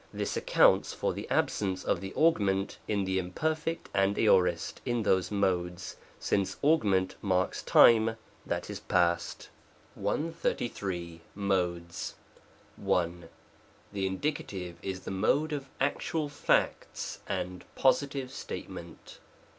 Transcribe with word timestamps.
This 0.11 0.35
accounts 0.35 0.95
for 0.95 1.13
the 1.13 1.29
absence 1.29 1.83
of 1.83 2.01
the 2.01 2.11
augment 2.15 2.79
in 2.87 3.03
the 3.03 3.19
Imperf. 3.19 3.77
and 3.93 4.15
Aor. 4.15 4.79
in 4.83 5.03
those 5.03 5.29
Modes, 5.29 5.95
since 6.19 6.57
augment 6.63 7.17
marks 7.21 7.61
time 7.61 8.15
that 8.43 8.67
is 8.71 8.79
past. 8.79 9.49
§133. 9.95 11.19
Modes. 11.35 12.15
1. 12.77 13.29
The 13.93 14.07
Indicative 14.07 14.77
is 14.81 15.01
the 15.01 15.11
Mode 15.11 15.53
of 15.53 15.69
actual 15.79 16.29
facts, 16.29 17.19
and 17.27 17.63
positive 17.75 18.31
statement. 18.31 19.19